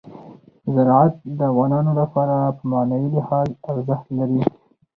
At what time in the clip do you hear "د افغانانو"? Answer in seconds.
1.37-1.91